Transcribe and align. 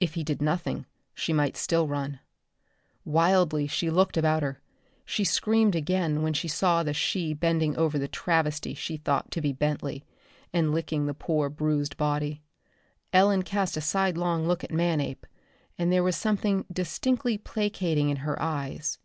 If 0.00 0.14
he 0.14 0.24
did 0.24 0.42
nothing 0.42 0.84
she 1.14 1.32
might 1.32 1.56
still 1.56 1.86
run. 1.86 2.18
Wildly 3.04 3.68
she 3.68 3.88
looked 3.88 4.16
about 4.16 4.42
her. 4.42 4.60
She 5.04 5.22
screamed 5.22 5.76
again 5.76 6.22
when 6.22 6.32
she 6.32 6.48
saw 6.48 6.82
the 6.82 6.92
she 6.92 7.34
bending 7.34 7.76
over 7.76 7.96
the 7.96 8.08
travesty 8.08 8.74
she 8.74 8.96
thought 8.96 9.30
to 9.30 9.40
be 9.40 9.52
Bentley, 9.52 10.04
and 10.52 10.72
licking 10.74 11.06
the 11.06 11.14
poor 11.14 11.48
bruised 11.48 11.96
body. 11.96 12.42
Ellen 13.12 13.44
cast 13.44 13.76
a 13.76 13.80
sidelong 13.80 14.44
look 14.48 14.64
at 14.64 14.72
Manape, 14.72 15.24
and 15.78 15.92
there 15.92 16.02
was 16.02 16.16
something 16.16 16.64
distinctly 16.72 17.38
placating 17.38 18.08
in 18.10 18.16
her 18.26 18.42
eyes. 18.42 18.98